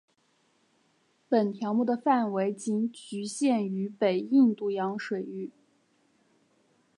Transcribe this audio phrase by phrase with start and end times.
[1.29, 5.51] 本条目的范围仅局限于北印度洋水域。